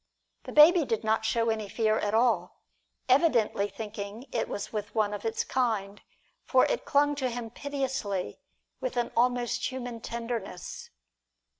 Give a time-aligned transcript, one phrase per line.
[0.45, 2.63] The baby did not show any fear at all,
[3.07, 6.01] evidently thinking it was with one of its kind,
[6.43, 8.39] for it clung to him piteously,
[8.79, 10.89] with an almost human tenderness.